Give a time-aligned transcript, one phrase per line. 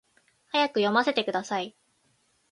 [0.51, 1.75] 早く読ませてください